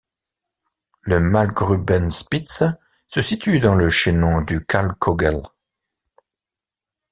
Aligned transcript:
La 1.05 1.19
Malgrubenspitze 1.19 2.63
se 3.07 3.21
situe 3.21 3.59
dans 3.59 3.75
le 3.75 3.91
chaînon 3.91 4.41
du 4.41 4.65
Kalkkögel. 4.65 5.43